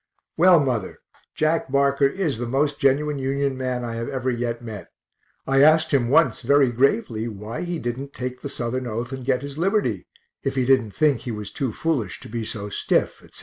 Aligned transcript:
Well, 0.35 0.59
mother, 0.59 0.97
Jack 1.35 1.71
Barker 1.71 2.07
is 2.07 2.39
the 2.39 2.47
most 2.47 2.79
genuine 2.79 3.19
Union 3.19 3.55
man 3.55 3.85
I 3.85 3.93
have 3.97 4.09
ever 4.09 4.31
yet 4.31 4.59
met. 4.59 4.89
I 5.45 5.61
asked 5.61 5.93
him 5.93 6.09
once 6.09 6.41
very 6.41 6.71
gravely 6.71 7.27
why 7.27 7.61
he 7.61 7.77
didn't 7.77 8.11
take 8.15 8.41
the 8.41 8.49
Southern 8.49 8.87
oath 8.87 9.11
and 9.11 9.23
get 9.23 9.43
his 9.43 9.59
liberty 9.59 10.07
if 10.41 10.55
he 10.55 10.65
didn't 10.65 10.95
think 10.95 11.19
he 11.19 11.31
was 11.31 11.51
foolish 11.51 12.19
to 12.21 12.29
be 12.29 12.43
so 12.43 12.67
stiff, 12.69 13.17
etc. 13.21 13.31